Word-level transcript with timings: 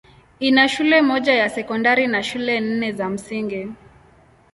Ina 0.39 0.67
shule 0.69 1.01
moja 1.01 1.33
ya 1.33 1.49
sekondari 1.49 2.07
na 2.07 2.23
shule 2.23 2.59
nne 2.59 2.91
za 2.91 3.09
msingi. 3.09 3.71